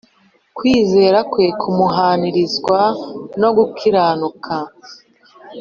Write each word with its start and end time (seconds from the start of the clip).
kwizera 0.57 1.19
kwe 1.31 1.45
kumuhwanirizwa 1.59 2.79
no 3.41 3.49
gukiranuka 3.57 4.55